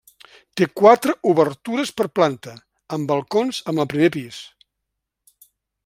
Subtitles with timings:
[0.61, 2.55] Té quatre obertures per planta,
[2.97, 4.41] amb balcons amb el primer pis.